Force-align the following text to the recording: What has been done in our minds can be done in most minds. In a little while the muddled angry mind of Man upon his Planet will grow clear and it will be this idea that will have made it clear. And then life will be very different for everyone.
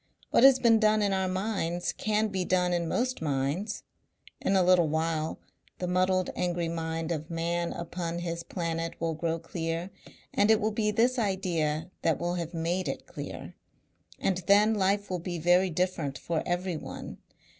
What 0.31 0.41
has 0.43 0.57
been 0.57 0.79
done 0.79 1.03
in 1.03 1.13
our 1.13 1.27
minds 1.27 1.93
can 1.93 2.29
be 2.29 2.43
done 2.43 2.73
in 2.73 2.87
most 2.87 3.21
minds. 3.21 3.83
In 4.41 4.55
a 4.55 4.63
little 4.63 4.87
while 4.89 5.37
the 5.77 5.85
muddled 5.85 6.31
angry 6.35 6.67
mind 6.69 7.11
of 7.11 7.29
Man 7.29 7.71
upon 7.71 8.17
his 8.17 8.41
Planet 8.41 8.99
will 8.99 9.13
grow 9.13 9.37
clear 9.37 9.91
and 10.33 10.49
it 10.49 10.59
will 10.59 10.71
be 10.71 10.89
this 10.89 11.19
idea 11.19 11.91
that 12.01 12.17
will 12.17 12.33
have 12.33 12.51
made 12.51 12.87
it 12.87 13.05
clear. 13.05 13.53
And 14.17 14.37
then 14.47 14.73
life 14.73 15.11
will 15.11 15.19
be 15.19 15.37
very 15.37 15.69
different 15.69 16.17
for 16.17 16.41
everyone. 16.47 17.19